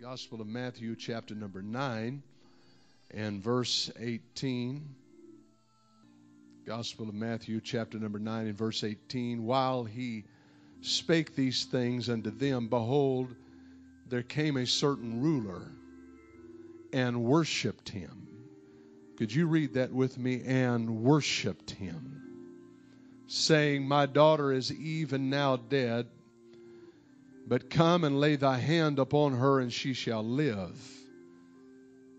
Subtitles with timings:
[0.00, 2.22] Gospel of Matthew chapter number 9
[3.10, 4.82] and verse 18.
[6.64, 9.44] Gospel of Matthew, chapter number 9, and verse 18.
[9.44, 10.24] While he
[10.80, 13.34] spake these things unto them, behold,
[14.08, 15.70] there came a certain ruler
[16.94, 18.26] and worshiped him.
[19.18, 20.40] Could you read that with me?
[20.46, 22.22] And worshiped him,
[23.26, 26.06] saying, My daughter is even now dead,
[27.46, 30.78] but come and lay thy hand upon her, and she shall live.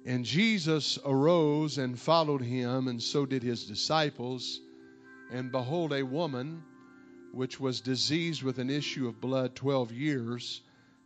[0.05, 4.61] And Jesus arose and followed him, and so did his disciples.
[5.31, 6.63] And behold, a woman
[7.31, 10.61] which was diseased with an issue of blood twelve years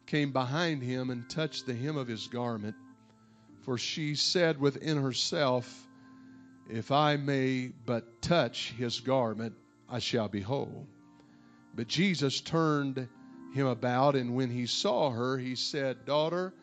[0.05, 2.75] came behind him and touched the hem of his garment.
[3.61, 5.87] For she said within herself,
[6.69, 9.53] If I may but touch his garment,
[9.89, 10.87] I shall be whole.
[11.75, 13.07] But Jesus turned
[13.55, 16.53] him about, and when he saw her, he said, Daughter,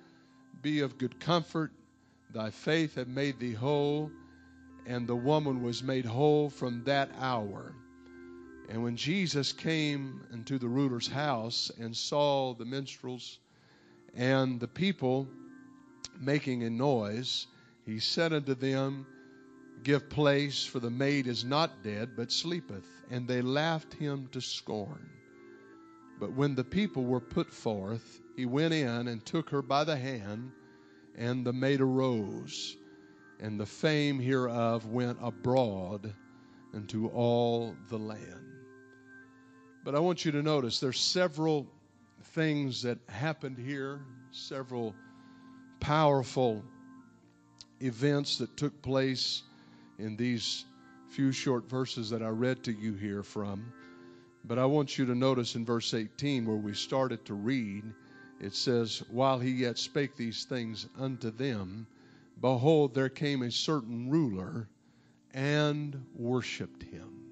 [0.63, 1.73] be of good comfort
[2.33, 4.11] Thy faith hath made thee whole.
[4.87, 7.75] And the woman was made whole from that hour.
[8.69, 13.39] And when Jesus came into the ruler's house and saw the minstrels
[14.15, 15.29] and the people
[16.19, 17.47] making a noise,
[17.85, 19.07] he said unto them,
[19.83, 22.87] Give place, for the maid is not dead, but sleepeth.
[23.11, 25.11] And they laughed him to scorn.
[26.23, 29.97] But when the people were put forth, he went in and took her by the
[29.97, 30.53] hand
[31.17, 32.77] and the maid arose,
[33.41, 36.15] and the fame hereof went abroad
[36.75, 38.47] into all the land.
[39.83, 41.67] But I want you to notice there's several
[42.23, 44.95] things that happened here, several
[45.81, 46.63] powerful
[47.81, 49.43] events that took place
[49.99, 50.67] in these
[51.09, 53.73] few short verses that I read to you here from.
[54.45, 57.85] But I want you to notice in verse 18 where we started to read
[58.43, 61.87] it says, While he yet spake these things unto them,
[62.41, 64.69] behold, there came a certain ruler
[65.33, 67.23] and worshiped him.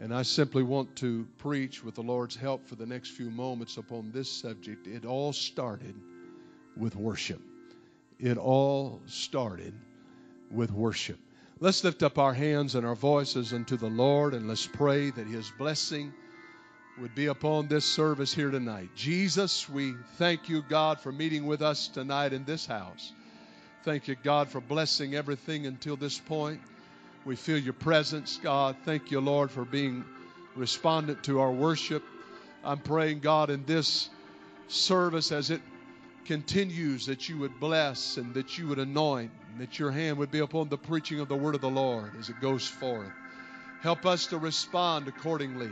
[0.00, 3.76] And I simply want to preach with the Lord's help for the next few moments
[3.76, 4.88] upon this subject.
[4.88, 5.94] It all started
[6.76, 7.40] with worship.
[8.18, 9.72] It all started
[10.50, 11.20] with worship.
[11.60, 15.28] Let's lift up our hands and our voices unto the Lord and let's pray that
[15.28, 16.12] His blessing
[17.00, 18.88] would be upon this service here tonight.
[18.94, 23.12] Jesus, we thank you, God, for meeting with us tonight in this house.
[23.84, 26.60] Thank you, God, for blessing everything until this point.
[27.24, 28.76] We feel your presence, God.
[28.84, 30.04] Thank you, Lord, for being
[30.54, 32.04] respondent to our worship.
[32.62, 34.10] I'm praying, God, in this
[34.68, 35.60] service as it
[36.24, 40.30] continues, that you would bless and that you would anoint, and that your hand would
[40.30, 43.10] be upon the preaching of the word of the Lord as it goes forth.
[43.82, 45.70] Help us to respond accordingly.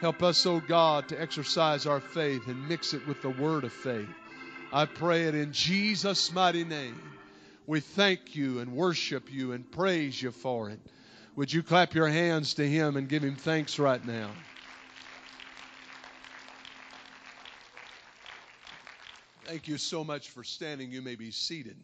[0.00, 3.64] Help us, O oh God, to exercise our faith and mix it with the word
[3.64, 4.08] of faith.
[4.72, 6.98] I pray it in Jesus' mighty name.
[7.66, 10.80] We thank you and worship you and praise you for it.
[11.36, 14.30] Would you clap your hands to him and give him thanks right now?
[19.44, 20.90] Thank you so much for standing.
[20.90, 21.76] You may be seated.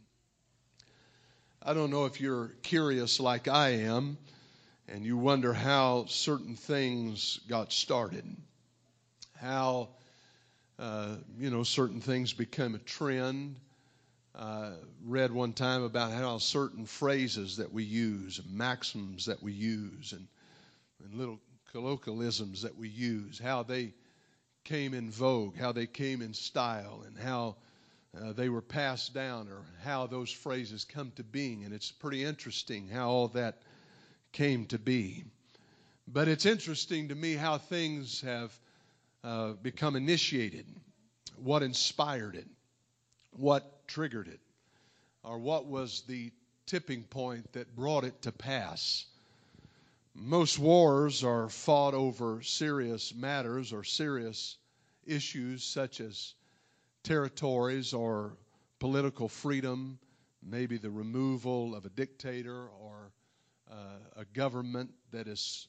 [1.62, 4.16] I don't know if you're curious like I am
[4.88, 8.24] and you wonder how certain things got started,
[9.40, 9.88] how
[10.78, 13.56] uh, you know certain things became a trend.
[14.34, 20.12] Uh, read one time about how certain phrases that we use, maxims that we use,
[20.12, 20.26] and,
[21.02, 21.40] and little
[21.72, 23.94] colloquialisms that we use, how they
[24.64, 27.56] came in vogue, how they came in style, and how
[28.20, 31.64] uh, they were passed down, or how those phrases come to being.
[31.64, 33.62] And it's pretty interesting how all that
[34.36, 35.24] came to be.
[36.06, 38.52] But it's interesting to me how things have
[39.24, 40.66] uh, become initiated,
[41.42, 42.46] what inspired it,
[43.30, 44.40] what triggered it,
[45.24, 46.30] or what was the
[46.66, 49.06] tipping point that brought it to pass.
[50.14, 54.58] Most wars are fought over serious matters or serious
[55.06, 56.34] issues such as
[57.02, 58.36] territories or
[58.80, 59.98] political freedom,
[60.42, 63.12] maybe the removal of a dictator or
[64.16, 65.68] a government that is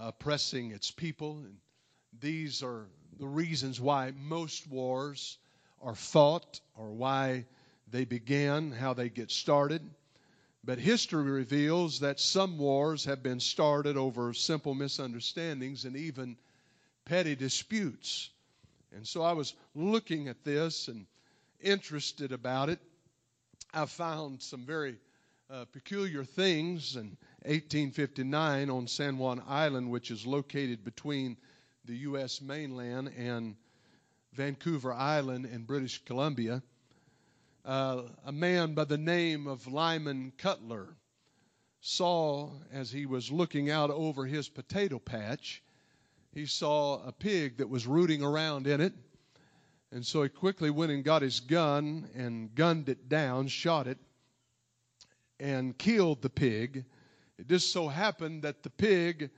[0.00, 1.38] oppressing its people.
[1.38, 1.56] And
[2.20, 2.86] these are
[3.18, 5.38] the reasons why most wars
[5.82, 7.44] are fought or why
[7.90, 9.82] they began, how they get started.
[10.64, 16.36] But history reveals that some wars have been started over simple misunderstandings and even
[17.04, 18.30] petty disputes.
[18.92, 21.06] And so I was looking at this and
[21.60, 22.80] interested about it.
[23.72, 24.96] I found some very
[25.48, 27.16] uh, peculiar things in
[27.46, 31.36] 1859 on San Juan Island, which is located between
[31.84, 32.40] the U.S.
[32.40, 33.56] mainland and
[34.32, 36.62] Vancouver Island in British Columbia
[37.66, 40.94] uh, a man by the name of Lyman Cutler
[41.80, 45.62] saw as he was looking out over his potato patch,
[46.32, 48.92] he saw a pig that was rooting around in it.
[49.90, 53.98] And so he quickly went and got his gun and gunned it down, shot it,
[55.40, 56.84] and killed the pig.
[57.38, 59.30] It just so happened that the pig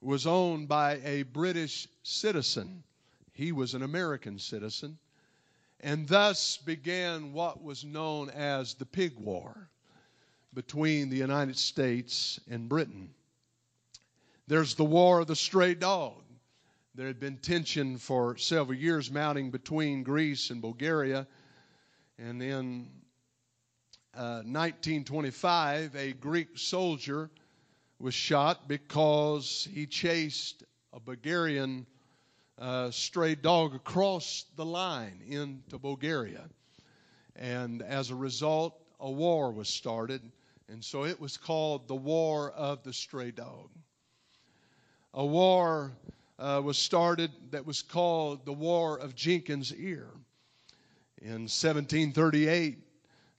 [0.00, 2.82] was owned by a British citizen.
[3.32, 4.98] He was an American citizen.
[5.80, 9.68] And thus began what was known as the Pig War
[10.52, 13.10] between the United States and Britain.
[14.46, 16.22] There's the War of the Stray Dog.
[16.94, 21.28] There had been tension for several years mounting between Greece and Bulgaria.
[22.18, 22.90] And in
[24.18, 27.30] uh, 1925, a Greek soldier
[28.00, 31.86] was shot because he chased a Bulgarian
[32.58, 36.48] uh, stray dog across the line into Bulgaria.
[37.36, 40.20] And as a result, a war was started.
[40.68, 43.70] And so it was called the War of the Stray Dog.
[45.14, 45.92] A war
[46.40, 50.08] uh, was started that was called the War of Jenkins' Ear.
[51.22, 52.87] In 1738,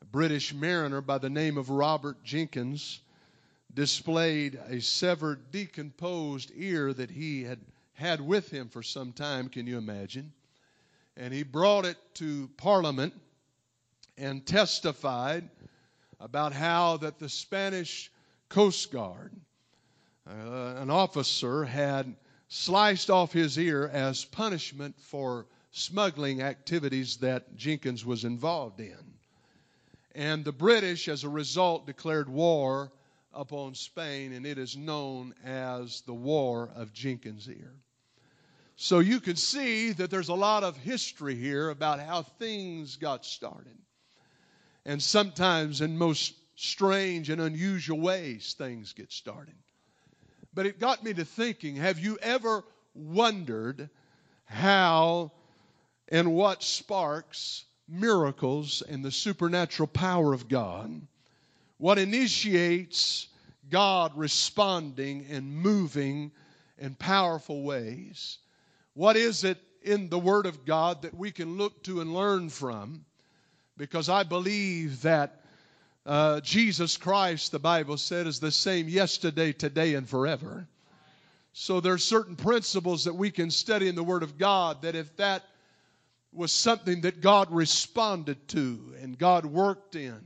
[0.01, 3.01] a British mariner by the name of Robert Jenkins
[3.73, 7.59] displayed a severed, decomposed ear that he had
[7.93, 10.31] had with him for some time, can you imagine?
[11.17, 13.13] And he brought it to Parliament
[14.17, 15.49] and testified
[16.19, 18.09] about how that the Spanish
[18.47, 19.33] Coast Guard,
[20.27, 22.15] uh, an officer, had
[22.47, 29.18] sliced off his ear as punishment for smuggling activities that Jenkins was involved in.
[30.19, 32.91] And the British, as a result, declared war
[33.33, 37.73] upon Spain, and it is known as the War of Jenkins' Ear.
[38.75, 43.23] So you can see that there's a lot of history here about how things got
[43.23, 43.77] started.
[44.85, 49.55] And sometimes, in most strange and unusual ways, things get started.
[50.53, 53.89] But it got me to thinking have you ever wondered
[54.43, 55.31] how
[56.09, 61.01] and what sparks miracles and the supernatural power of God?
[61.77, 63.27] What initiates
[63.69, 66.31] God responding and moving
[66.77, 68.37] in powerful ways?
[68.93, 72.49] What is it in the Word of God that we can look to and learn
[72.49, 73.05] from?
[73.77, 75.41] Because I believe that
[76.05, 80.67] uh, Jesus Christ, the Bible said, is the same yesterday, today, and forever.
[81.53, 84.95] So there are certain principles that we can study in the Word of God that
[84.95, 85.43] if that
[86.31, 90.19] was something that God responded to and God worked in,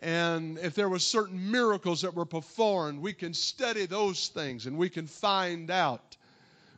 [0.00, 4.78] and if there were certain miracles that were performed, we can study those things and
[4.78, 6.16] we can find out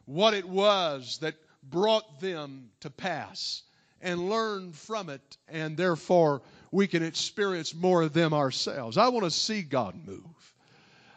[0.07, 3.63] what it was that brought them to pass
[4.01, 6.43] and learn from it, and therefore
[6.73, 8.99] we can experience more of them ourselves.
[8.99, 10.55] I want to see God move.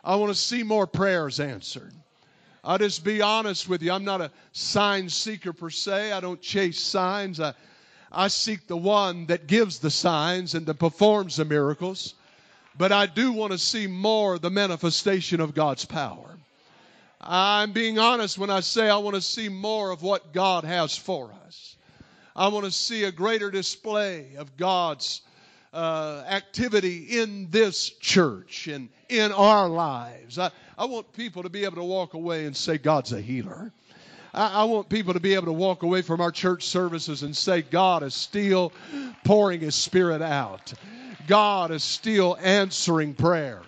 [0.03, 1.93] I want to see more prayers answered.
[2.65, 3.91] I'll just be honest with you.
[3.91, 6.12] I'm not a sign seeker per se.
[6.12, 7.39] I don't chase signs.
[7.39, 7.53] I,
[8.12, 12.15] I seek the one that gives the signs and that performs the miracles.
[12.75, 16.38] But I do want to see more of the manifestation of God's power.
[17.22, 20.98] I'm being honest when I say I want to see more of what God has
[20.98, 21.75] for us.
[22.36, 25.22] I want to see a greater display of God's
[25.72, 30.39] uh, activity in this church and in our lives.
[30.39, 33.72] I, I want people to be able to walk away and say, God's a healer.
[34.34, 37.62] I, want people to be able to walk away from our church services and say,
[37.62, 38.74] God is still
[39.24, 40.74] pouring His Spirit out.
[41.27, 43.62] God is still answering prayer.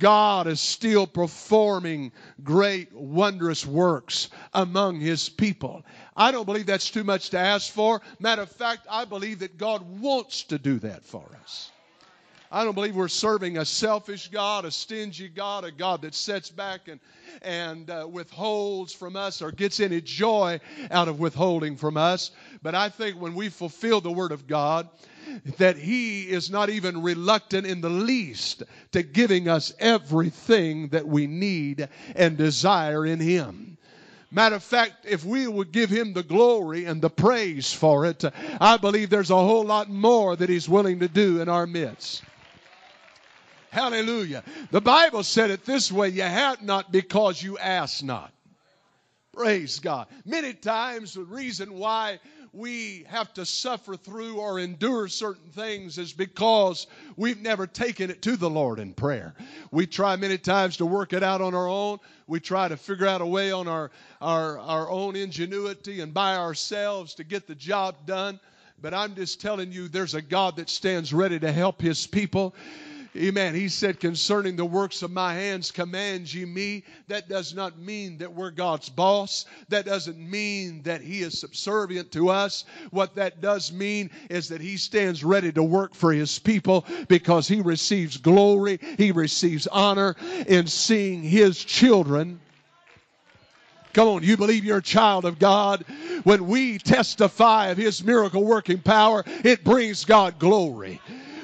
[0.00, 2.12] God is still performing
[2.42, 5.84] great, wondrous works among His people.
[6.16, 8.00] I don't believe that's too much to ask for.
[8.18, 11.70] Matter of fact, I believe that God wants to do that for us.
[12.50, 16.50] I don't believe we're serving a selfish God, a stingy God, a God that sets
[16.50, 16.98] back and,
[17.42, 20.58] and uh, withholds from us or gets any joy
[20.90, 22.30] out of withholding from us.
[22.62, 24.88] But I think when we fulfill the Word of God,
[25.58, 28.62] that He is not even reluctant in the least
[28.92, 33.76] to giving us everything that we need and desire in Him.
[34.30, 38.22] Matter of fact, if we would give him the glory and the praise for it,
[38.60, 42.22] I believe there's a whole lot more that he's willing to do in our midst.
[43.70, 44.42] Hallelujah.
[44.70, 48.32] The Bible said it this way you have not because you ask not.
[49.32, 50.08] Praise God.
[50.24, 52.18] Many times, the reason why
[52.52, 58.22] we have to suffer through or endure certain things is because we've never taken it
[58.22, 59.34] to the Lord in prayer.
[59.70, 61.98] We try many times to work it out on our own.
[62.26, 66.36] We try to figure out a way on our, our, our own ingenuity and by
[66.36, 68.40] ourselves to get the job done.
[68.80, 72.54] But I'm just telling you, there's a God that stands ready to help his people.
[73.16, 73.54] Amen.
[73.54, 76.84] He said, concerning the works of my hands, command ye me.
[77.08, 79.46] That does not mean that we're God's boss.
[79.70, 82.64] That doesn't mean that He is subservient to us.
[82.90, 87.48] What that does mean is that He stands ready to work for His people because
[87.48, 90.14] He receives glory, He receives honor
[90.46, 92.40] in seeing His children.
[93.94, 95.84] Come on, you believe you're a child of God.
[96.24, 101.00] When we testify of His miracle working power, it brings God glory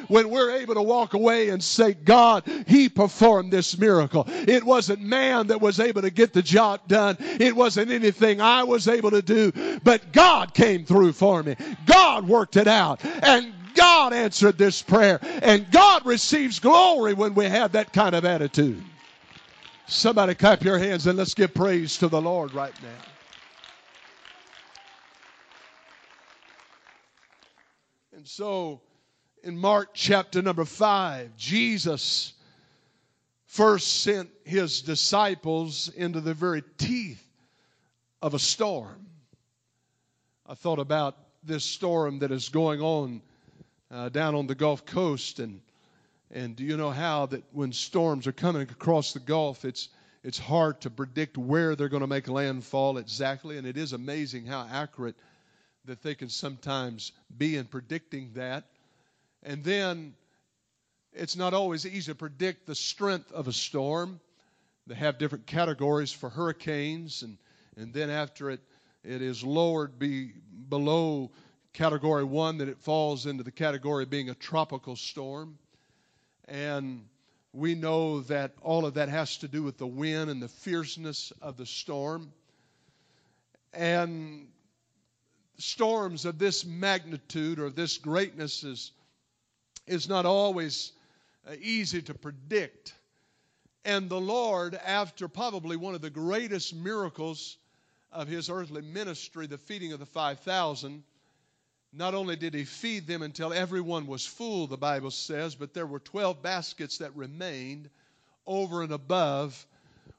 [0.08, 4.24] when we're able to walk away and say, God, He performed this miracle.
[4.28, 8.64] It wasn't man that was able to get the job done, it wasn't anything I
[8.64, 11.56] was able to do, but God came through for me.
[11.86, 13.04] God worked it out.
[13.22, 15.18] And God answered this prayer.
[15.42, 18.82] And God receives glory when we have that kind of attitude.
[19.86, 22.88] Somebody clap your hands and let's give praise to the Lord right now.
[28.16, 28.80] And so
[29.44, 32.32] in Mark chapter number 5, Jesus
[33.44, 37.22] first sent his disciples into the very teeth
[38.22, 39.06] of a storm.
[40.46, 43.20] I thought about this storm that is going on
[43.90, 45.60] uh, down on the Gulf Coast, and
[46.30, 49.90] and do you know how that when storms are coming across the Gulf, it's
[50.22, 54.46] it's hard to predict where they're going to make landfall exactly, and it is amazing
[54.46, 55.16] how accurate
[55.84, 58.64] that they can sometimes be in predicting that.
[59.44, 60.14] And then
[61.12, 64.20] it's not always easy to predict the strength of a storm.
[64.86, 67.38] They have different categories for hurricanes, and,
[67.76, 68.60] and then after it,
[69.02, 70.32] it is lowered be
[70.68, 71.30] below
[71.74, 75.58] category one, that it falls into the category of being a tropical storm.
[76.46, 77.04] And
[77.52, 81.32] we know that all of that has to do with the wind and the fierceness
[81.42, 82.32] of the storm.
[83.72, 84.48] And
[85.58, 88.92] storms of this magnitude or this greatness is
[89.86, 90.92] is not always
[91.48, 92.94] uh, easy to predict.
[93.84, 97.58] And the Lord, after probably one of the greatest miracles
[98.10, 101.02] of his earthly ministry, the feeding of the 5,000,
[101.92, 105.86] not only did he feed them until everyone was full, the Bible says, but there
[105.86, 107.90] were 12 baskets that remained
[108.46, 109.66] over and above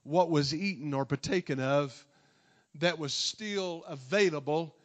[0.04, 2.06] what was eaten or partaken of
[2.80, 4.76] that was still available,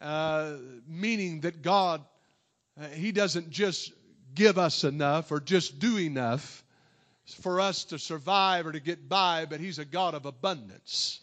[0.00, 0.54] uh,
[0.86, 2.02] meaning that God,
[2.80, 3.92] uh, He doesn't just
[4.34, 6.64] give us enough or just do enough
[7.40, 11.20] for us to survive or to get by, but He's a God of abundance.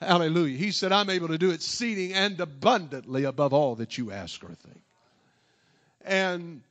[0.00, 0.56] Hallelujah.
[0.56, 4.54] He said, I'm able to do exceeding and abundantly above all that you ask or
[4.54, 4.82] think.
[6.04, 6.62] And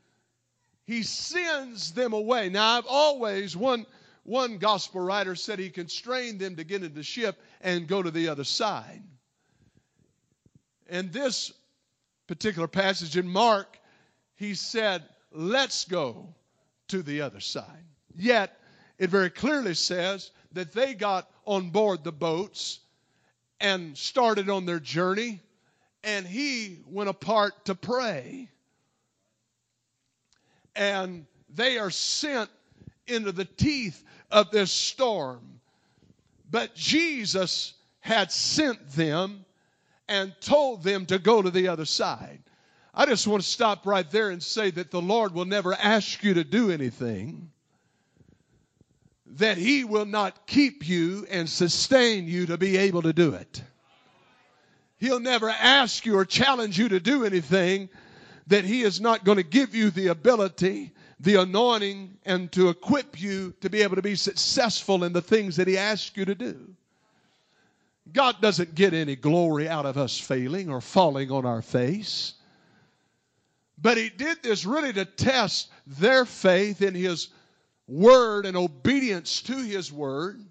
[0.86, 2.50] He sends them away.
[2.50, 3.86] Now, I've always, one,
[4.24, 8.12] one gospel writer said he constrained them to get into the ship and go to
[8.12, 9.02] the other side.
[10.90, 11.54] And this
[12.28, 13.78] particular passage in Mark,
[14.36, 16.34] he said, let's go
[16.90, 17.86] to the other side.
[18.16, 18.58] Yet,
[18.98, 22.80] it very clearly says that they got on board the boats
[23.60, 25.40] and started on their journey,
[26.04, 28.50] and he went apart to pray.
[30.76, 32.50] And they are sent
[33.08, 35.60] into the teeth of this storm.
[36.50, 39.44] But Jesus had sent them
[40.08, 42.42] and told them to go to the other side.
[43.00, 46.24] I just want to stop right there and say that the Lord will never ask
[46.24, 47.52] you to do anything
[49.36, 53.62] that He will not keep you and sustain you to be able to do it.
[54.98, 57.90] He'll never ask you or challenge you to do anything
[58.48, 63.22] that He is not going to give you the ability, the anointing, and to equip
[63.22, 66.34] you to be able to be successful in the things that He asks you to
[66.34, 66.68] do.
[68.12, 72.34] God doesn't get any glory out of us failing or falling on our face.
[73.78, 77.30] But he did this really to test their faith in his
[77.88, 80.42] word and obedience to his word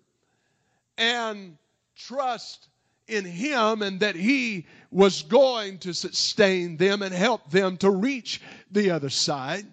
[0.96, 1.56] and
[1.96, 2.68] trust
[3.08, 8.40] in him and that he was going to sustain them and help them to reach
[8.70, 9.66] the other side.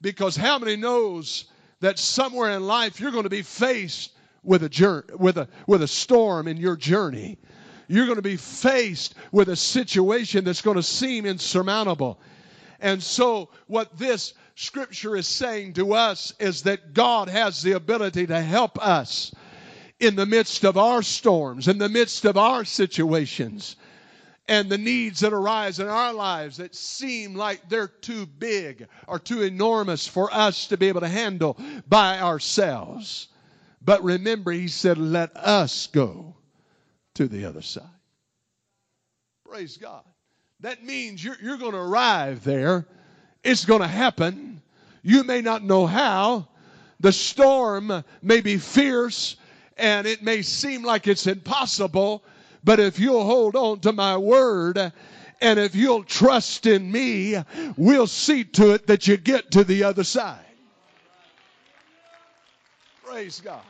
[0.00, 1.46] Because how many knows
[1.80, 4.12] that somewhere in life you're going to be faced
[4.42, 7.38] with a journey, with a with a storm in your journey?
[7.88, 12.18] you're going to be faced with a situation that's going to seem insurmountable.
[12.80, 18.26] And so, what this scripture is saying to us is that God has the ability
[18.26, 19.34] to help us
[20.00, 23.76] in the midst of our storms, in the midst of our situations,
[24.48, 29.18] and the needs that arise in our lives that seem like they're too big or
[29.18, 31.56] too enormous for us to be able to handle
[31.88, 33.28] by ourselves.
[33.82, 36.36] But remember, he said, let us go
[37.14, 37.84] to the other side.
[39.44, 40.04] Praise God.
[40.60, 42.86] That means you're, you're going to arrive there.
[43.44, 44.62] It's going to happen.
[45.02, 46.48] You may not know how.
[47.00, 49.36] The storm may be fierce
[49.76, 52.24] and it may seem like it's impossible,
[52.64, 54.92] but if you'll hold on to my word
[55.40, 57.36] and if you'll trust in me,
[57.76, 60.40] we'll see to it that you get to the other side.
[63.04, 63.62] Praise God.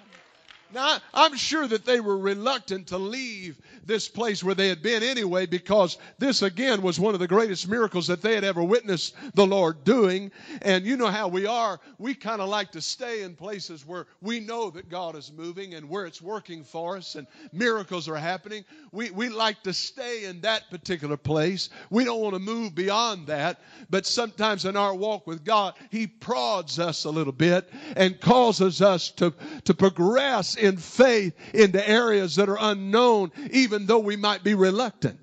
[0.72, 5.02] Now, I'm sure that they were reluctant to leave this place where they had been
[5.02, 9.14] anyway, because this again was one of the greatest miracles that they had ever witnessed
[9.34, 10.30] the Lord doing.
[10.62, 11.80] And you know how we are.
[11.98, 15.74] We kind of like to stay in places where we know that God is moving
[15.74, 18.64] and where it's working for us and miracles are happening.
[18.92, 21.70] We, we like to stay in that particular place.
[21.90, 23.60] We don't want to move beyond that.
[23.90, 28.82] But sometimes in our walk with God, He prods us a little bit and causes
[28.82, 29.32] us to,
[29.64, 35.18] to progress in faith into areas that are unknown, even though we might be reluctant.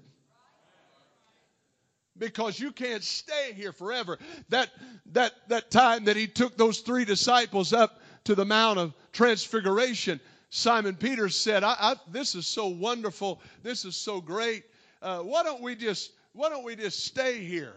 [2.16, 4.20] Because you can't stay here forever.
[4.50, 4.70] That,
[5.14, 10.20] that, that time that he took those three disciples up to the Mount of Transfiguration,
[10.52, 13.42] Simon Peter said, I, I, This is so wonderful.
[13.64, 14.64] This is so great.
[15.02, 17.74] Uh, why don't we just why don't we just stay here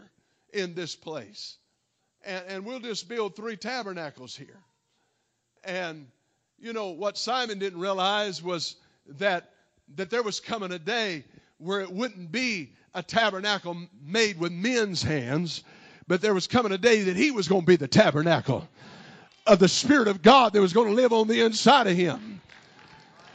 [0.52, 1.56] in this place?
[2.25, 4.61] And, and we'll just build three tabernacles here.
[5.64, 6.06] And
[6.59, 8.76] you know, what Simon didn't realize was
[9.18, 9.50] that,
[9.95, 11.25] that there was coming a day
[11.59, 15.62] where it wouldn't be a tabernacle made with men's hands,
[16.09, 18.69] but there was coming a day that he was going to be the tabernacle
[19.47, 22.41] of the Spirit of God that was going to live on the inside of him.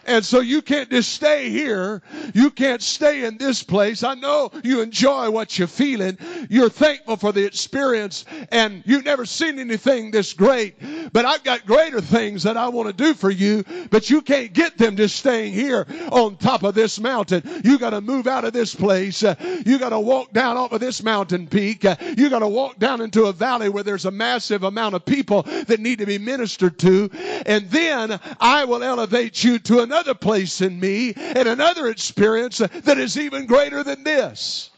[0.06, 2.02] And so you can't just stay here.
[2.34, 4.04] You can't stay in this place.
[4.04, 6.18] I know you enjoy what you're feeling.
[6.50, 10.76] You're thankful for the experience and you've never seen anything this great.
[11.14, 14.54] But I've got greater things that I want to do for you, but you can't
[14.54, 17.44] get them just staying here on top of this mountain.
[17.64, 19.22] You got to move out of this place.
[19.22, 21.84] You got to walk down off of this mountain peak.
[21.84, 25.44] You got to walk down into a valley where there's a massive amount of people
[25.44, 27.10] that need to be ministered to.
[27.46, 32.60] And then I will elevate you to an another place in me and another experience
[32.60, 34.70] that is even greater than this.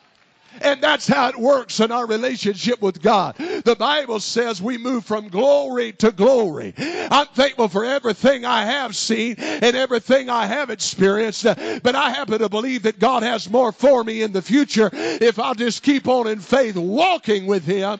[0.62, 3.36] And that's how it works in our relationship with God.
[3.38, 6.74] The Bible says we move from glory to glory.
[6.78, 12.40] I'm thankful for everything I have seen and everything I have experienced, but I happen
[12.40, 16.08] to believe that God has more for me in the future if I'll just keep
[16.08, 18.00] on in faith, walking with Him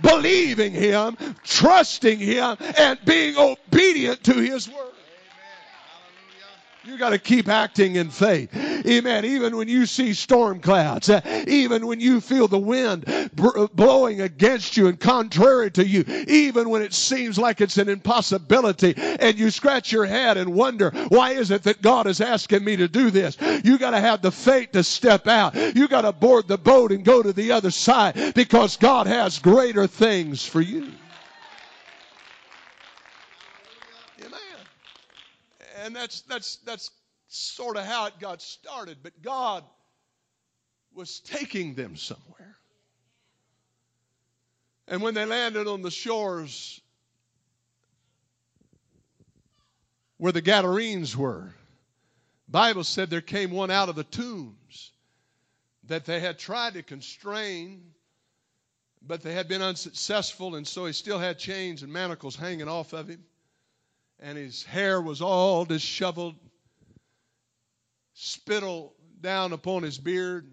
[0.00, 4.92] believing Him, trusting Him, and being obedient to His word.
[6.88, 8.48] You got to keep acting in faith.
[8.56, 9.26] Amen.
[9.26, 11.10] Even when you see storm clouds,
[11.46, 13.04] even when you feel the wind
[13.74, 18.94] blowing against you and contrary to you, even when it seems like it's an impossibility
[18.96, 22.76] and you scratch your head and wonder, why is it that God is asking me
[22.76, 23.36] to do this?
[23.64, 25.54] You got to have the faith to step out.
[25.54, 29.38] You got to board the boat and go to the other side because God has
[29.38, 30.90] greater things for you.
[35.88, 36.90] And that's that's that's
[37.28, 38.98] sort of how it got started.
[39.02, 39.64] But God
[40.94, 42.58] was taking them somewhere.
[44.86, 46.80] And when they landed on the shores
[50.18, 51.54] where the Gadarenes were,
[52.48, 54.92] Bible said there came one out of the tombs
[55.84, 57.94] that they had tried to constrain,
[59.00, 62.92] but they had been unsuccessful, and so he still had chains and manacles hanging off
[62.92, 63.24] of him
[64.20, 66.34] and his hair was all disheveled,
[68.14, 70.50] spittle down upon his beard.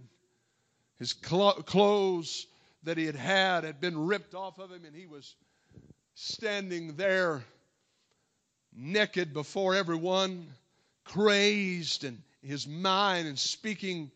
[0.97, 2.47] His clothes
[2.83, 5.35] that he had had had been ripped off of him, and he was
[6.13, 7.43] standing there
[8.73, 10.47] naked before everyone,
[11.03, 14.11] crazed in his mind and speaking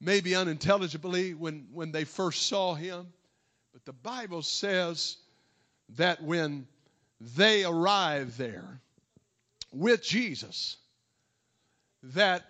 [0.00, 3.12] maybe unintelligibly when, when they first saw him.
[3.72, 5.16] But the Bible says
[5.96, 6.66] that when
[7.20, 8.80] they arrived there
[9.72, 10.76] with Jesus,
[12.02, 12.44] that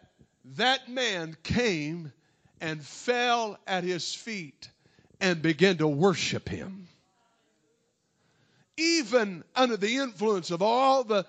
[0.56, 2.12] that man came
[2.60, 4.70] and fell at his feet
[5.20, 6.88] and began to worship him.
[8.76, 11.26] Even under the influence of all the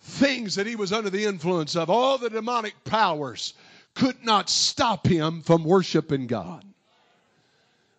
[0.00, 3.54] things that he was under the influence of, all the demonic powers
[3.94, 6.64] could not stop him from worshiping God.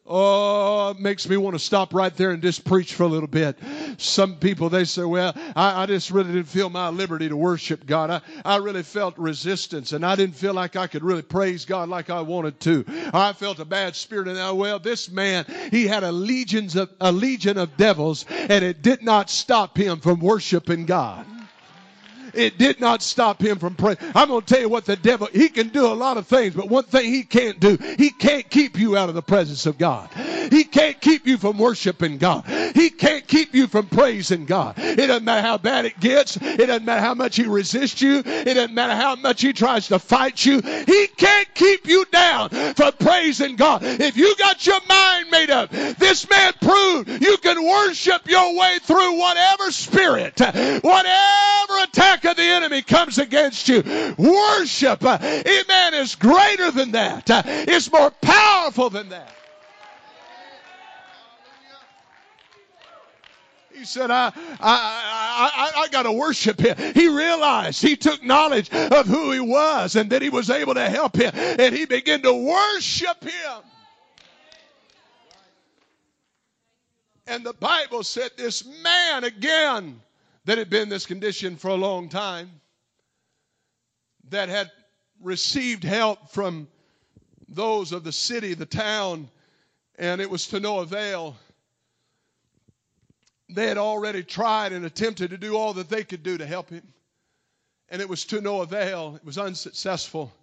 [0.10, 3.28] Oh, it makes me want to stop right there and just preach for a little
[3.28, 3.58] bit.
[3.98, 7.86] Some people, they say, well, I, I just really didn't feel my liberty to worship
[7.86, 8.10] God.
[8.10, 11.90] I, I really felt resistance and I didn't feel like I could really praise God
[11.90, 12.86] like I wanted to.
[13.14, 16.90] I felt a bad spirit and I, well, this man, he had a legions of,
[17.02, 21.26] a legion of devils and it did not stop him from worshiping God
[22.38, 23.98] it did not stop him from praying.
[24.16, 26.56] I'm going to tell you what the devil, he can do a lot of things,
[26.56, 29.78] but one thing he can't do, he can't keep you out of the presence of
[29.78, 30.10] God.
[30.52, 32.46] He can't keep you from worshiping God.
[32.74, 34.76] He can't keep you from praising God.
[34.78, 36.38] It doesn't matter how bad it gets.
[36.38, 38.20] It doesn't matter how much he resists you.
[38.26, 40.62] It doesn't matter how much he tries to fight you.
[40.62, 43.82] He can't keep you down from praising God.
[43.84, 48.80] If you got your mind made up, this man proved you can worship your way
[48.84, 53.84] through whatever spirit, whatever attack of the enemy comes against you.
[54.18, 57.30] Worship, uh, amen, is greater than that.
[57.30, 59.34] Uh, it's more powerful than that.
[63.78, 66.76] He said, I, I, I, I, got to worship him.
[66.96, 70.90] He realized, he took knowledge of who he was and that he was able to
[70.90, 71.32] help him.
[71.36, 73.62] And he began to worship him.
[77.28, 80.02] And the Bible said this man again
[80.46, 82.50] that had been in this condition for a long time,
[84.30, 84.72] that had
[85.22, 86.68] received help from
[87.48, 89.30] those of the city, the town,
[90.00, 91.36] and it was to no avail
[93.50, 96.70] they had already tried and attempted to do all that they could do to help
[96.70, 96.84] him.
[97.90, 100.34] And it was to no avail, it was unsuccessful.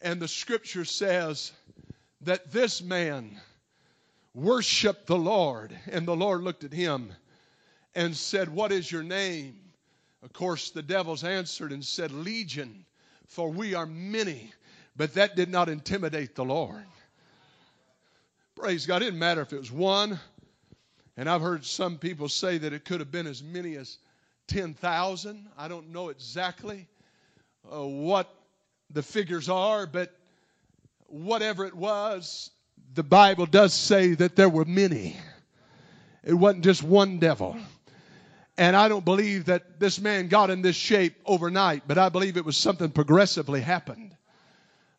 [0.00, 1.52] And the scripture says
[2.22, 3.38] that this man
[4.34, 5.76] worshiped the Lord.
[5.90, 7.12] And the Lord looked at him
[7.94, 9.56] and said, What is your name?
[10.22, 12.84] Of course, the devils answered and said, Legion,
[13.26, 14.52] for we are many.
[14.96, 16.84] But that did not intimidate the Lord.
[18.54, 19.02] Praise God.
[19.02, 20.18] It didn't matter if it was one
[21.20, 23.98] and I've heard some people say that it could have been as many as
[24.46, 25.48] 10,000.
[25.58, 26.88] I don't know exactly
[27.70, 28.34] uh, what
[28.88, 30.16] the figures are, but
[31.08, 32.50] whatever it was,
[32.94, 35.14] the Bible does say that there were many.
[36.24, 37.54] It wasn't just one devil.
[38.56, 42.38] And I don't believe that this man got in this shape overnight, but I believe
[42.38, 44.16] it was something progressively happened.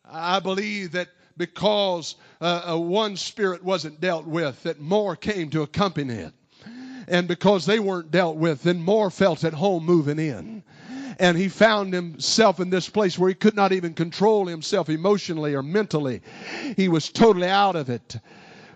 [0.05, 1.07] I believe that
[1.41, 6.33] because uh, one spirit wasn't dealt with, that more came to accompany it.
[7.07, 10.61] And because they weren't dealt with, then more felt at home moving in.
[11.17, 15.55] And he found himself in this place where he could not even control himself emotionally
[15.55, 16.21] or mentally.
[16.77, 18.17] He was totally out of it.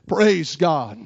[0.08, 1.00] Praise God.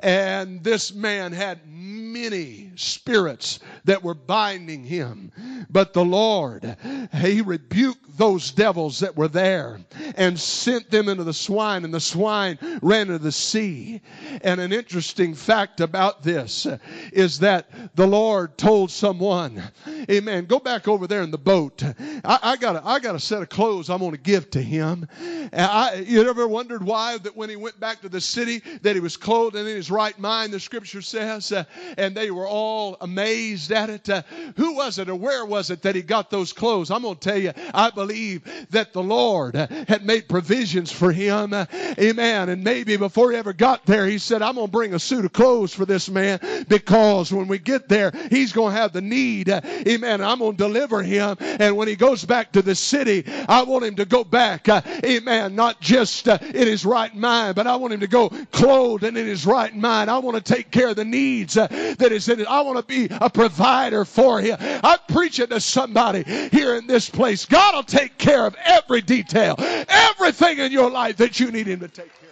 [0.00, 5.32] And this man had many spirits that were binding him.
[5.70, 6.76] But the Lord,
[7.14, 9.80] he rebuked those devils that were there
[10.16, 14.00] and sent them into the swine, and the swine ran into the sea.
[14.42, 16.66] And an interesting fact about this
[17.12, 19.62] is that the Lord told someone,
[20.10, 21.82] Amen, go back over there in the boat.
[21.82, 24.60] I, I got a, I got a set of clothes I'm going to give to
[24.60, 25.06] him.
[25.52, 29.00] I, you ever wondered why that when he went back to the city that he
[29.00, 31.64] was clothed and in his right mind, the scripture says, uh,
[31.98, 34.08] and they were all amazed at it.
[34.08, 34.22] Uh,
[34.56, 36.90] who was it or where was it that he got those clothes?
[36.90, 41.12] I'm going to tell you, I believe that the Lord uh, had made provisions for
[41.12, 41.52] him.
[41.52, 41.66] Uh,
[41.98, 42.48] amen.
[42.48, 45.26] And maybe before he ever got there, he said, I'm going to bring a suit
[45.26, 49.02] of clothes for this man because when we get there, he's going to have the
[49.02, 49.50] need.
[49.50, 50.22] Uh, amen.
[50.22, 51.36] I'm going to deliver him.
[51.40, 54.66] And when he goes back to the city, I want him to go back.
[54.68, 55.54] Amen.
[55.54, 59.26] Not just in his right mind, but I want him to go clothed and in
[59.26, 60.10] his right mind.
[60.10, 61.66] I want to take care of the needs uh,
[61.98, 62.46] that is in it.
[62.46, 64.56] I want to be a provider for him.
[64.60, 67.44] I'm preaching to somebody here in this place.
[67.44, 71.80] God will take care of every detail, everything in your life that you need him
[71.80, 72.29] to take care of.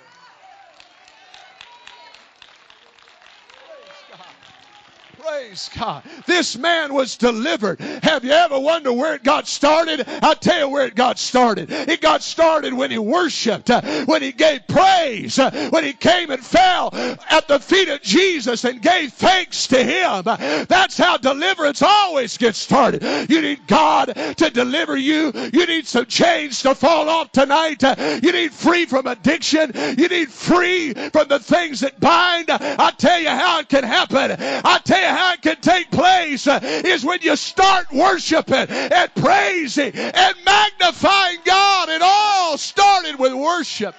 [5.29, 6.05] Praise God.
[6.27, 7.81] This man was delivered.
[7.81, 10.09] Have you ever wondered where it got started?
[10.23, 11.71] I'll tell you where it got started.
[11.71, 16.31] It got started when he worshiped, uh, when he gave praise, uh, when he came
[16.31, 16.91] and fell
[17.29, 20.23] at the feet of Jesus and gave thanks to him.
[20.67, 23.03] That's how deliverance always gets started.
[23.31, 25.33] You need God to deliver you.
[25.53, 27.85] You need some chains to fall off tonight.
[27.85, 29.73] Uh, you need free from addiction.
[29.99, 32.51] You need free from the things that bind.
[32.51, 34.37] I tell you how it can happen.
[34.41, 39.14] I tell you how it can take place uh, is when you start worshiping and
[39.16, 41.88] praising and magnifying God.
[41.88, 43.96] It all started with worship.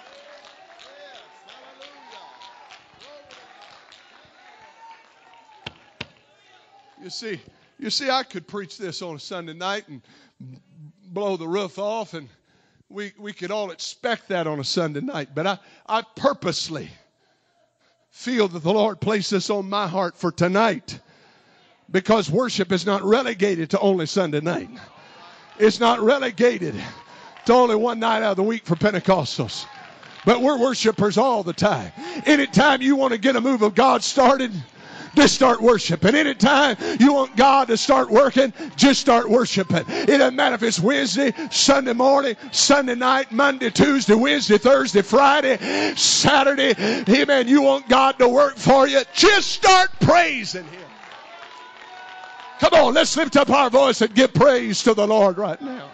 [7.04, 7.42] You see,
[7.78, 10.02] you see, I could preach this on a Sunday night and
[11.06, 12.30] blow the roof off and
[12.88, 16.90] we, we could all expect that on a Sunday night, but I, I purposely
[18.10, 21.00] feel that the Lord placed this on my heart for tonight
[21.92, 24.70] because worship is not relegated to only Sunday night.
[25.58, 26.76] It's not relegated
[27.46, 29.66] to only one night out of the week for Pentecostals.
[30.26, 31.92] But we're worshipers all the time.
[32.26, 34.52] Anytime you want to get a move of God started,
[35.16, 36.14] just start worshiping.
[36.16, 39.84] Anytime you want God to start working, just start worshiping.
[39.88, 45.58] It doesn't matter if it's Wednesday, Sunday morning, Sunday night, Monday, Tuesday, Wednesday, Thursday, Friday,
[45.96, 46.76] Saturday.
[47.10, 47.48] Amen.
[47.48, 50.89] You want God to work for you, just start praising Him.
[52.60, 55.90] Come on, let's lift up our voice and give praise to the Lord right now.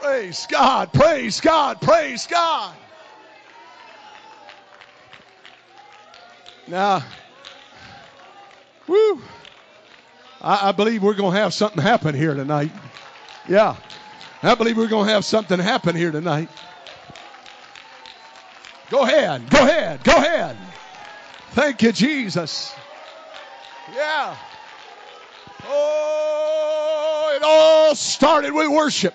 [0.00, 2.74] Praise God, praise God, praise God.
[6.68, 7.02] Now,
[8.86, 9.20] woo,
[10.40, 12.70] I, I believe we're going to have something happen here tonight.
[13.48, 13.76] Yeah,
[14.42, 16.48] I believe we're going to have something happen here tonight.
[18.92, 20.54] Go ahead, go ahead, go ahead.
[21.52, 22.74] Thank you, Jesus.
[23.94, 24.36] Yeah.
[25.66, 29.14] Oh, it all started with worship.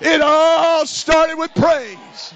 [0.00, 2.34] It all started with praise.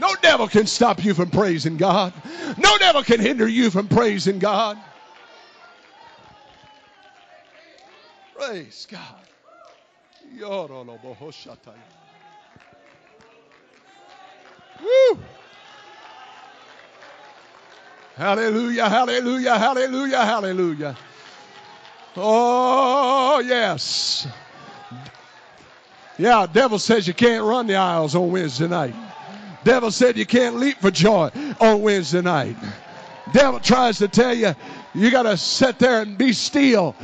[0.00, 2.12] No devil can stop you from praising God.
[2.58, 4.76] No devil can hinder you from praising God.
[8.34, 9.28] Praise God.
[14.82, 15.18] Woo!
[18.16, 20.96] Hallelujah, hallelujah, hallelujah, hallelujah.
[22.16, 24.26] Oh, yes.
[26.18, 28.94] Yeah, devil says you can't run the aisles on Wednesday night.
[29.64, 32.56] Devil said you can't leap for joy on Wednesday night.
[33.32, 34.54] Devil tries to tell you
[34.94, 36.94] you got to sit there and be still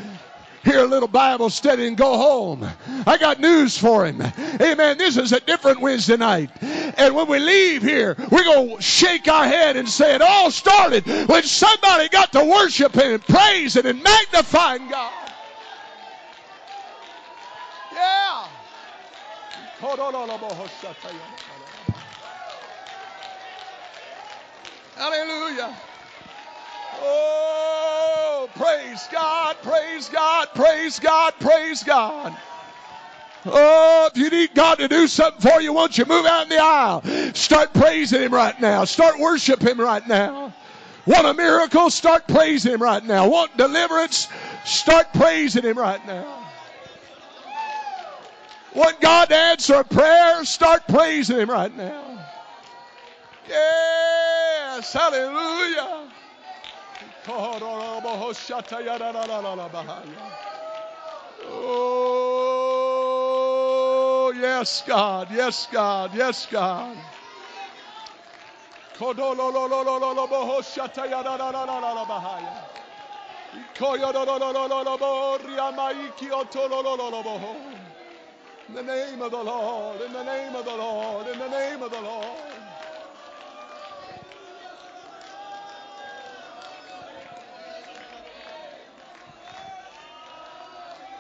[0.64, 2.68] hear a little Bible study and go home.
[3.06, 4.20] I got news for him.
[4.60, 4.98] Amen.
[4.98, 6.50] This is a different Wednesday night.
[6.60, 10.50] And when we leave here, we're going to shake our head and say it all
[10.50, 15.12] started when somebody got to worshiping and praising and magnifying God.
[17.92, 18.48] Yeah.
[24.96, 25.76] Hallelujah.
[27.00, 32.36] Oh, praise God, praise God, praise God, praise God.
[33.46, 36.48] Oh, if you need God to do something for you, won't you move out in
[36.48, 37.02] the aisle?
[37.34, 38.84] Start praising Him right now.
[38.84, 40.52] Start worshiping Him right now.
[41.06, 41.88] Want a miracle?
[41.88, 43.28] Start praising Him right now.
[43.28, 44.28] Want deliverance?
[44.64, 46.44] Start praising Him right now.
[48.74, 50.44] Want God to answer a prayer?
[50.44, 52.26] Start praising Him right now.
[53.48, 56.08] Yes, hallelujah.
[61.50, 62.32] Oh,
[64.34, 65.28] yes, God.
[65.30, 66.14] Yes, God.
[66.14, 66.96] Yes, God.
[78.68, 81.82] In the name of the Lord, in the name of the Lord, in the name
[81.82, 82.67] of the Lord.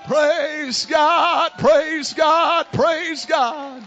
[0.08, 3.82] Praise God, praise God, praise God.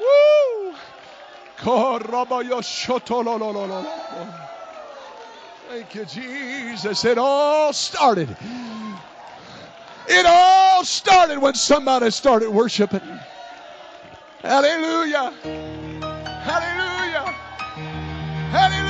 [0.00, 0.74] Woo!
[5.68, 7.04] Thank you, Jesus.
[7.04, 8.28] It all started.
[10.06, 13.00] It all started when somebody started worshiping.
[14.42, 15.32] Hallelujah.
[16.44, 17.34] Hallelujah.
[18.52, 18.83] Hallelujah.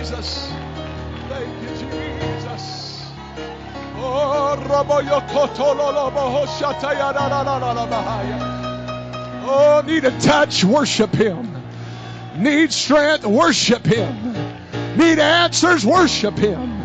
[0.00, 0.48] Jesus.
[1.28, 3.12] Thank you, Jesus.
[3.96, 4.56] Oh,
[9.42, 11.54] Oh, need a touch, worship Him.
[12.34, 14.32] Need strength, worship Him.
[14.96, 16.80] Need answers, worship Him.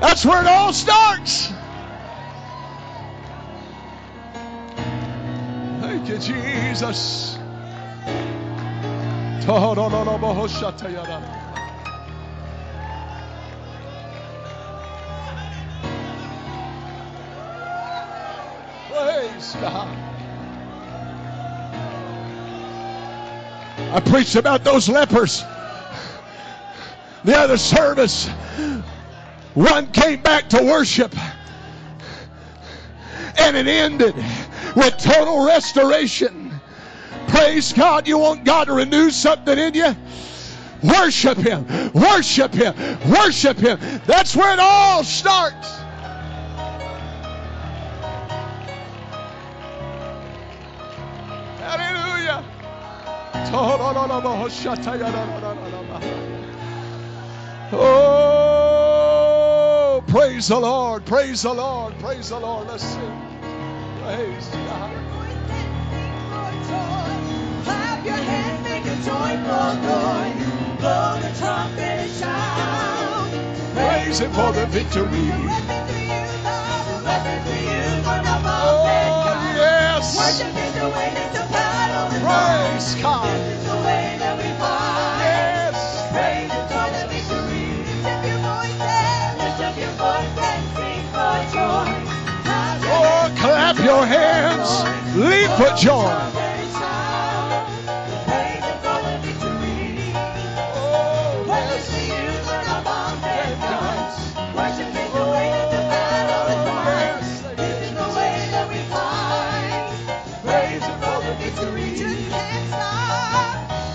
[0.00, 1.52] That's where it all starts.
[5.80, 7.38] Thank you, Jesus.
[19.60, 19.88] God.
[23.92, 25.44] I preached about those lepers
[27.24, 28.28] the other service.
[29.54, 31.14] One came back to worship,
[33.38, 34.14] and it ended
[34.74, 36.50] with total restoration.
[37.28, 38.08] Praise God.
[38.08, 39.94] You want God to renew something in you?
[40.82, 41.66] Worship Him.
[41.92, 42.74] Worship Him.
[43.10, 43.78] Worship Him.
[44.06, 45.78] That's where it all starts.
[57.74, 61.04] Oh, praise the Lord.
[61.06, 61.98] Praise the Lord.
[61.98, 62.68] Praise the Lord.
[62.68, 63.38] Let's sing.
[64.02, 64.92] Praise God.
[67.64, 70.44] Clap your hands, make a joyful noise.
[70.80, 73.30] Blow the trumpet and shout.
[73.74, 75.08] Praise Him for the victory.
[75.08, 80.16] Weapon for you, God, a weapon for you, one of all Oh, yes.
[80.18, 82.94] Worship is the way that the battle Praise.
[83.02, 83.31] God.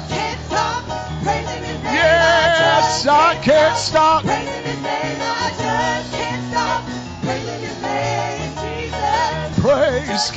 [0.09, 0.83] Can't stop.
[1.23, 1.93] Praising His name.
[1.93, 4.46] Yes, I can't stop.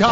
[0.00, 0.08] His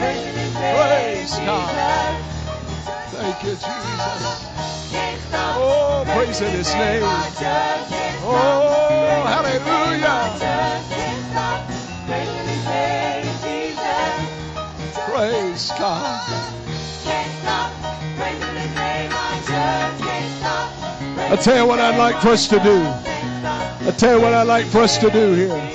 [0.00, 1.74] oh, name, Praise God.
[3.10, 4.48] Thank you, Jesus.
[5.56, 7.02] Oh, praising His name.
[7.04, 8.24] I just can't stop.
[8.24, 10.38] Oh, hallelujah.
[10.40, 11.68] just can't stop.
[12.06, 14.16] Praising His name, Jesus.
[15.04, 16.63] Praise God.
[21.34, 22.80] I tell you what I'd like for us to do.
[22.80, 25.72] I tell you what I'd like for us to do here.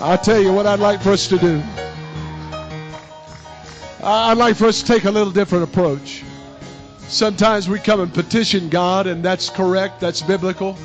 [0.00, 1.62] I'll tell you what I'd like for us to do.
[4.02, 6.24] I- I'd like for us to take a little different approach.
[7.06, 10.76] Sometimes we come and petition God, and that's correct, that's biblical.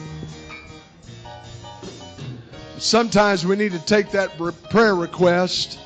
[2.77, 4.37] Sometimes we need to take that
[4.69, 5.79] prayer request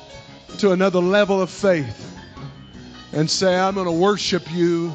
[0.58, 2.14] to another level of faith
[3.14, 4.94] and say, I'm going to worship you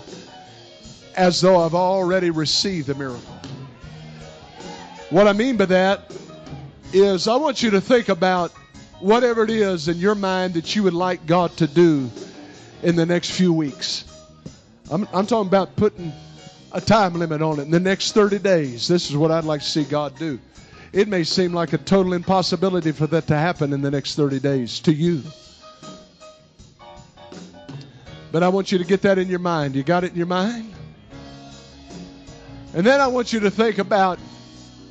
[1.18, 3.42] as though I've already received the miracle.
[5.10, 6.12] What I mean by that
[6.94, 8.52] is, I want you to think about
[9.00, 12.10] whatever it is in your mind that you would like God to do
[12.84, 14.06] in the next few weeks.
[14.92, 16.14] I'm, I'm talking about putting
[16.72, 17.64] a time limit on it.
[17.64, 20.40] In the next 30 days, this is what I'd like to see God do.
[20.94, 24.40] It may seem like a total impossibility for that to happen in the next 30
[24.40, 25.24] days to you.
[28.32, 29.76] But I want you to get that in your mind.
[29.76, 30.74] You got it in your mind?
[32.74, 34.20] And then I want you to think about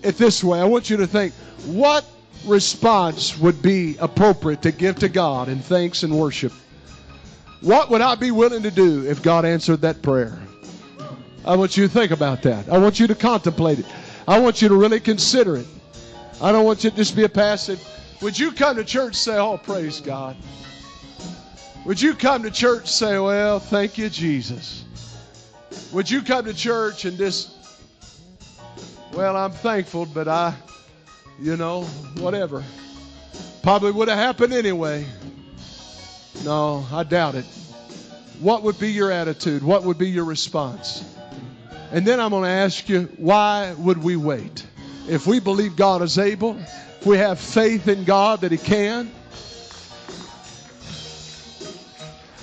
[0.03, 0.61] it this way.
[0.61, 1.33] I want you to think
[1.67, 2.05] what
[2.47, 6.53] response would be appropriate to give to God in thanks and worship?
[7.61, 10.39] What would I be willing to do if God answered that prayer?
[11.45, 12.69] I want you to think about that.
[12.69, 13.87] I want you to contemplate it.
[14.29, 15.67] I want you to really consider it.
[16.41, 17.81] I don't want you to just be a passive.
[18.21, 20.37] Would you come to church and say, Oh, praise God?
[21.85, 24.85] Would you come to church and say, Well, thank you, Jesus?
[25.93, 27.56] Would you come to church and just,
[29.13, 30.55] Well, I'm thankful, but I,
[31.41, 31.85] you know,
[32.19, 32.65] whatever.
[33.63, 35.07] Probably would have happened anyway.
[36.45, 37.45] No, I doubt it.
[38.41, 39.63] What would be your attitude?
[39.63, 41.03] What would be your response?
[41.91, 44.67] And then I'm going to ask you, why would we wait?
[45.09, 46.59] If we believe God is able,
[47.01, 49.11] if we have faith in God that He can,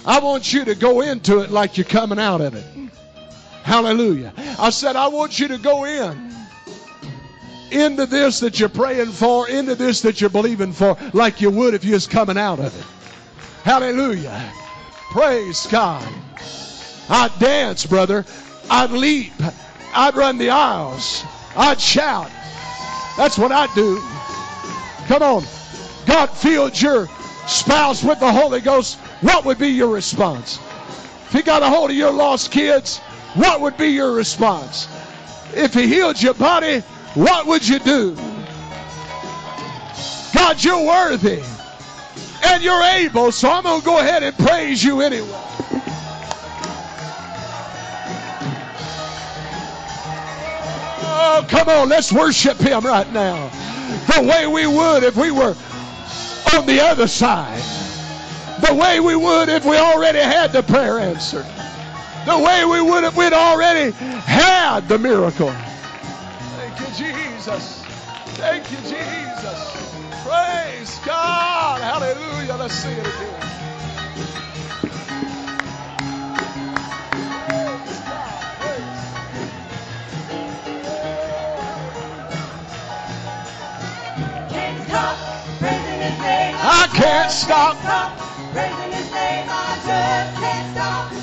[0.06, 2.66] I want you to go into it like you're coming out of it.
[3.64, 4.34] Hallelujah.
[4.60, 6.33] I said, I want you to go in
[7.74, 11.74] into this that you're praying for, into this that you're believing for, like you would
[11.74, 12.86] if you was coming out of it.
[13.64, 14.52] Hallelujah.
[15.12, 16.08] Praise God.
[17.10, 18.26] I'd dance, brother.
[18.70, 19.34] I'd leap.
[19.94, 21.24] I'd run the aisles.
[21.56, 22.32] I'd shout.
[23.18, 24.02] That's what I'd do.
[25.08, 25.44] Come on.
[26.06, 27.08] God filled your
[27.48, 28.98] spouse with the Holy Ghost.
[29.22, 30.60] What would be your response?
[31.28, 33.00] If He got a hold of your lost kids,
[33.36, 34.88] what would be your response?
[35.54, 36.84] If He healed your body,
[37.16, 38.16] what would you do?
[40.34, 41.44] God, you're worthy
[42.44, 45.30] and you're able, so I'm going to go ahead and praise you anyway.
[51.16, 53.50] Oh, come on, let's worship him right now.
[54.14, 55.56] The way we would if we were
[56.56, 57.62] on the other side.
[58.68, 61.46] The way we would if we already had the prayer answered.
[62.26, 65.54] The way we would if we'd already had the miracle.
[67.44, 67.84] Jesus.
[68.40, 69.94] Thank you, Jesus.
[70.24, 71.82] Praise God.
[71.82, 72.56] Hallelujah.
[72.56, 73.40] Let's sing it again.
[86.66, 87.76] I can't stop.
[88.54, 91.23] praising his name, I just can't stop.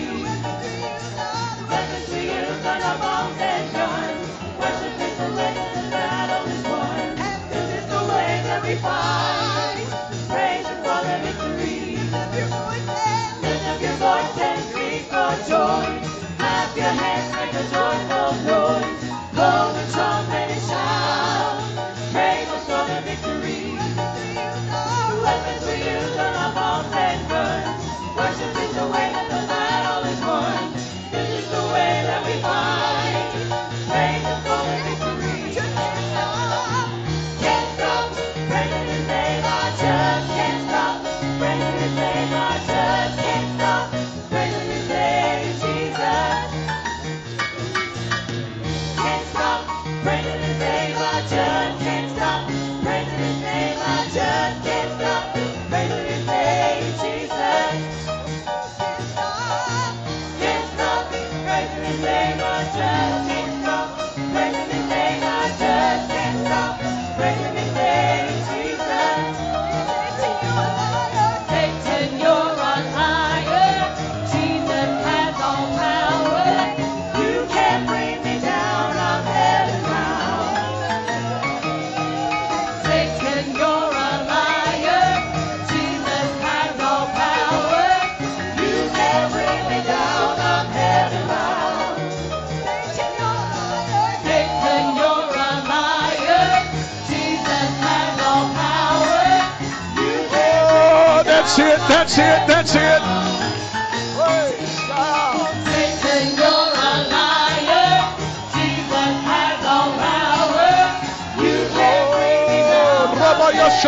[113.83, 113.87] Oh,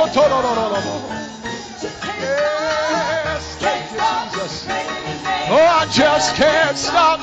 [5.55, 7.22] I just can't stop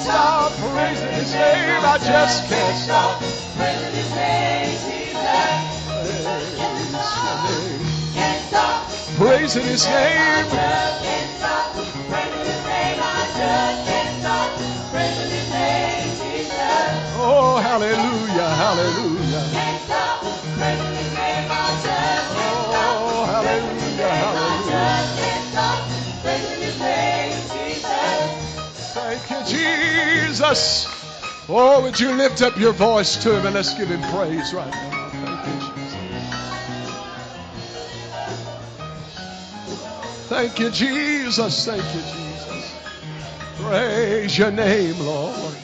[0.00, 1.84] stop praising His name.
[1.84, 3.20] I just can't stop
[3.56, 4.78] praising His name.
[5.16, 5.70] Can't.
[8.16, 10.48] Can't stop praising His name.
[13.02, 14.50] I just can't stop
[14.92, 16.30] praising His name.
[17.22, 19.44] Oh, hallelujah, hallelujah.
[19.52, 20.22] Can't stop
[20.56, 21.48] praising His name.
[21.50, 21.99] I just
[30.50, 31.46] Jesus.
[31.48, 34.70] Oh, would you lift up your voice to him and let's give him praise right
[34.70, 34.96] now.
[40.28, 41.66] Thank you, Jesus.
[41.66, 42.74] Thank you, Jesus.
[43.58, 45.54] Praise your name, Lord.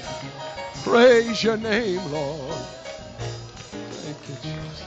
[0.82, 2.54] Praise your name, Lord.
[3.90, 4.84] Thank you, Jesus.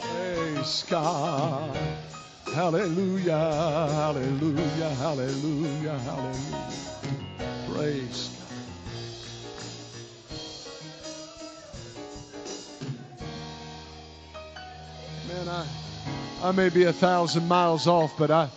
[0.00, 1.76] Praise God.
[2.54, 6.70] Hallelujah, hallelujah, hallelujah, hallelujah.
[7.72, 8.39] Praise
[15.32, 15.66] Man, I,
[16.42, 18.50] I may be a thousand miles off, but I,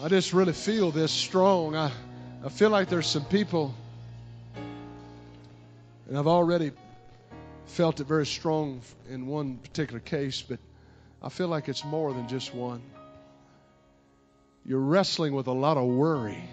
[0.00, 1.74] I just really feel this strong.
[1.74, 1.90] I,
[2.44, 3.74] I feel like there's some people,
[6.08, 6.70] and I've already
[7.66, 10.60] felt it very strong in one particular case, but
[11.20, 12.82] I feel like it's more than just one.
[14.64, 16.48] You're wrestling with a lot of worry,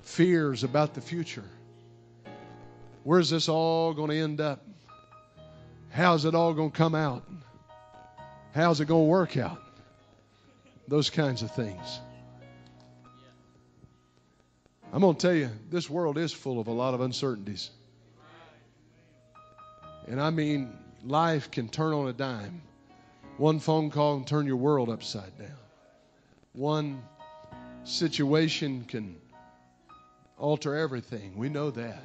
[0.00, 1.44] fears about the future.
[3.04, 4.64] Where's this all going to end up?
[5.90, 7.24] How's it all going to come out?
[8.54, 9.60] How's it going to work out?
[10.88, 12.00] Those kinds of things.
[14.92, 17.70] I'm going to tell you, this world is full of a lot of uncertainties.
[20.08, 20.72] And I mean,
[21.04, 22.62] life can turn on a dime.
[23.36, 25.50] One phone call can turn your world upside down.
[26.52, 27.02] One
[27.84, 29.16] situation can
[30.36, 31.36] alter everything.
[31.36, 32.02] We know that.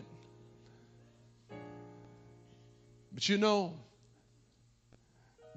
[3.16, 3.74] But you know,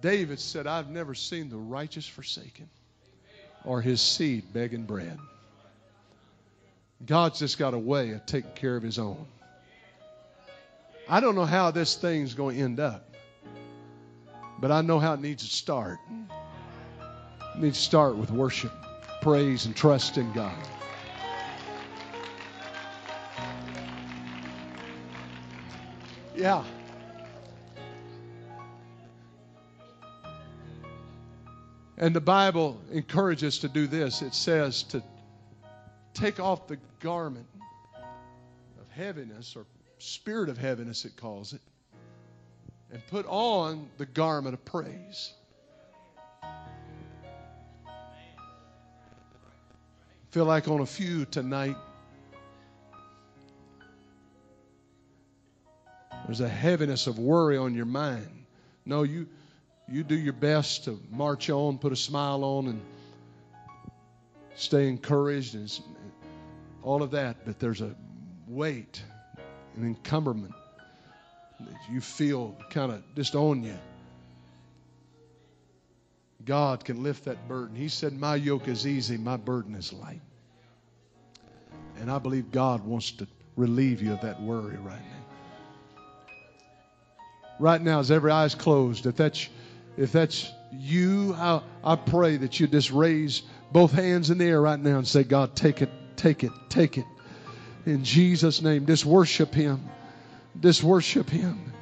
[0.01, 2.71] David said, I've never seen the righteous forsaken
[3.65, 5.19] or his seed begging bread.
[7.05, 9.27] God's just got a way of taking care of his own.
[11.09, 13.17] I don't know how this thing's going to end up,
[14.61, 15.99] but I know how it needs to start.
[17.57, 18.73] It needs to start with worship,
[19.21, 20.55] praise, and trust in God.
[26.37, 26.63] Yeah.
[32.01, 34.23] And the Bible encourages to do this.
[34.23, 35.03] It says to
[36.15, 37.49] take off the garment
[38.81, 39.67] of heaviness, or
[39.99, 41.61] spirit of heaviness, it calls it,
[42.93, 45.33] and put on the garment of praise.
[50.31, 51.77] Feel like on a few tonight,
[56.27, 58.45] there's a heaviness of worry on your mind.
[58.85, 59.27] No, you
[59.91, 62.81] you do your best to march on, put a smile on, and
[64.55, 65.81] stay encouraged and
[66.83, 67.45] all of that.
[67.47, 67.95] But there's a
[68.47, 69.03] weight,
[69.77, 70.55] an encumberment
[71.61, 73.79] that you feel kind of just on you.
[76.45, 77.77] God can lift that burden.
[77.77, 80.21] He said, My yoke is easy, my burden is light.
[82.01, 83.27] And I believe God wants to
[83.57, 86.05] relieve you of that worry right now.
[87.59, 89.49] Right now, as every eye is closed, if that's
[89.99, 93.43] if that's you, I, I pray that you just raise
[93.73, 96.99] both hands in the air right now and say, God, take it, take it, take
[96.99, 97.05] it.
[97.85, 99.83] In Jesus' name, just worship Him.
[100.61, 101.73] Just worship Him.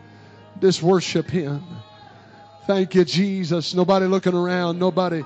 [0.61, 1.62] Just worship Him.
[2.67, 3.75] Thank you, Jesus.
[3.75, 4.79] Nobody looking around.
[4.79, 5.23] Nobody,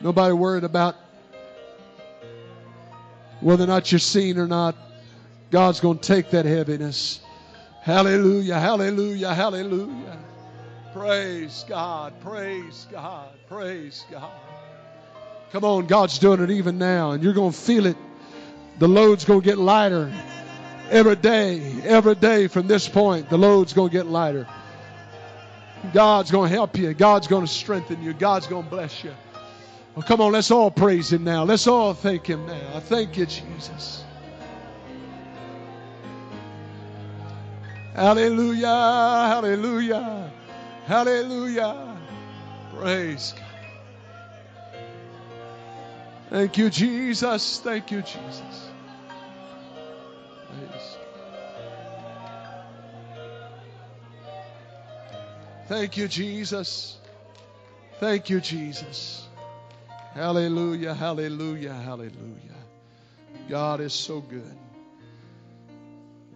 [0.00, 0.96] nobody worried about
[3.40, 4.74] whether or not you're seen or not.
[5.50, 7.20] God's going to take that heaviness.
[7.82, 10.23] Hallelujah, hallelujah, hallelujah.
[10.94, 14.30] Praise God, praise God, praise God.
[15.50, 17.96] Come on, God's doing it even now, and you're going to feel it.
[18.78, 20.14] The load's going to get lighter
[20.90, 23.28] every day, every day from this point.
[23.28, 24.46] The load's going to get lighter.
[25.92, 26.94] God's going to help you.
[26.94, 28.12] God's going to strengthen you.
[28.12, 29.14] God's going to bless you.
[29.96, 31.42] Well, come on, let's all praise Him now.
[31.42, 32.78] Let's all thank Him now.
[32.78, 34.04] Thank you, Jesus.
[37.96, 40.30] Hallelujah, hallelujah.
[40.86, 41.96] Hallelujah.
[42.74, 43.44] Praise God.
[46.30, 47.60] Thank you, Jesus.
[47.60, 48.64] Thank you, Jesus.
[55.66, 56.98] Thank you, Jesus.
[57.98, 59.28] Thank you, Jesus.
[60.12, 62.12] Hallelujah, hallelujah, hallelujah.
[63.48, 64.56] God is so good.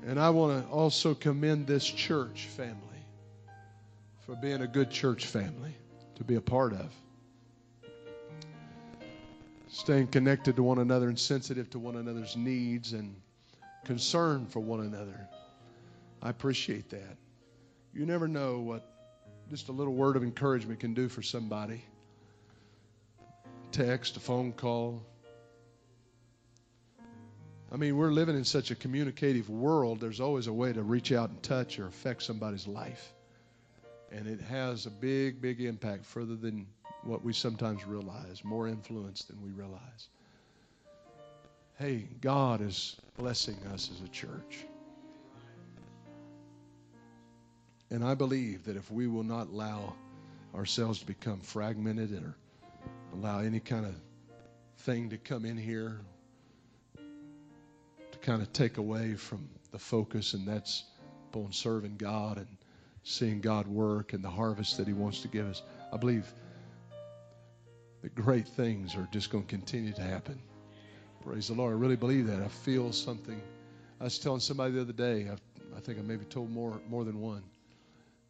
[0.07, 2.88] And I want to also commend this church family
[4.29, 5.75] for being a good church family
[6.15, 6.93] to be a part of.
[9.69, 13.17] Staying connected to one another and sensitive to one another's needs and
[13.87, 15.27] concern for one another.
[16.21, 17.17] I appreciate that.
[17.95, 18.93] You never know what
[19.49, 21.83] just a little word of encouragement can do for somebody.
[23.73, 25.03] Text, a phone call.
[27.73, 31.13] I mean, we're living in such a communicative world, there's always a way to reach
[31.13, 33.15] out and touch or affect somebody's life.
[34.11, 36.67] And it has a big, big impact further than
[37.05, 40.09] what we sometimes realize, more influence than we realize.
[41.79, 44.67] Hey, God is blessing us as a church.
[47.91, 49.95] And I believe that if we will not allow
[50.55, 52.37] ourselves to become fragmented or
[53.15, 53.95] allow any kind of
[54.79, 56.01] thing to come in here
[58.13, 60.85] to kind of take away from the focus, and that's
[61.31, 62.47] upon serving God and
[63.09, 65.63] seeing God work and the harvest that He wants to give us.
[65.93, 66.31] I believe
[68.03, 70.39] that great things are just going to continue to happen.
[71.25, 71.73] Praise the Lord.
[71.73, 72.43] I really believe that.
[72.43, 73.41] I feel something.
[73.99, 75.37] I was telling somebody the other day, I,
[75.77, 77.43] I think I maybe told more, more than one,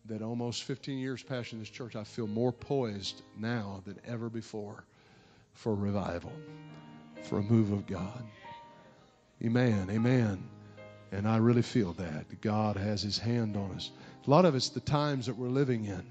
[0.07, 4.85] that almost 15 years pastoring this church, I feel more poised now than ever before
[5.55, 6.33] for revival,
[7.25, 8.23] for a move of God.
[9.45, 9.89] Amen.
[9.91, 10.58] Amen.
[11.11, 12.41] And I really feel that.
[12.41, 13.91] God has his hand on us.
[14.27, 16.05] A lot of it's the times that we're living in.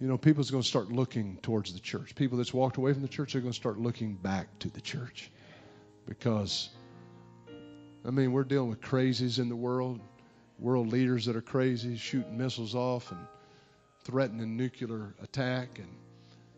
[0.00, 2.14] You know, people's going to start looking towards the church.
[2.14, 4.80] People that's walked away from the church are going to start looking back to the
[4.80, 5.30] church.
[6.06, 6.70] Because,
[8.04, 10.00] I mean, we're dealing with crazies in the world,
[10.58, 13.20] world leaders that are crazy, shooting missiles off and
[14.02, 15.88] threatening nuclear attack, and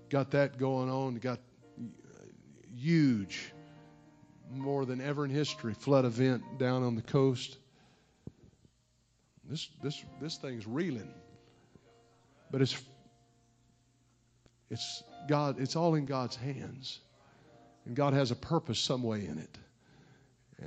[0.09, 1.17] got that going on.
[1.17, 1.39] got
[2.75, 3.53] huge,
[4.51, 7.57] more than ever in history, flood event down on the coast.
[9.49, 11.13] This this this thing's reeling,
[12.51, 12.81] but it's
[14.71, 15.61] it's God.
[15.61, 17.01] It's all in God's hands.
[17.85, 19.59] And God has a purpose some way in it.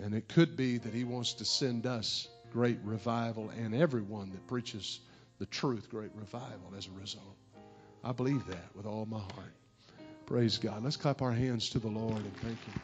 [0.03, 4.47] And it could be that He wants to send us great revival and everyone that
[4.47, 5.01] preaches
[5.39, 7.35] the truth, great revival as a result.
[8.03, 9.53] I believe that with all my heart.
[10.25, 10.83] Praise God.
[10.83, 12.81] Let's clap our hands to the Lord and thank Him.